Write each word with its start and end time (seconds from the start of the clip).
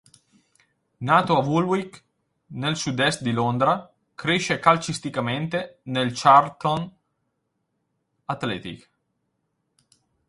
Nato 1.09 1.35
a 1.37 1.43
Woolwich, 1.47 1.95
nel 2.59 2.75
sud-est 2.75 3.21
di 3.21 3.31
Londra, 3.31 3.87
cresce 4.15 4.57
calcisticamente 4.57 5.81
nel 5.83 6.09
Charlton 6.11 6.91
Athletic. 8.25 8.89